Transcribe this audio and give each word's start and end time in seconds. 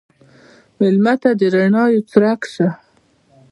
مېلمه 0.79 1.13
ته 1.21 1.29
د 1.39 1.41
رڼا 1.53 1.83
یو 1.93 2.01
څرک 2.11 2.41
شه. 2.53 2.69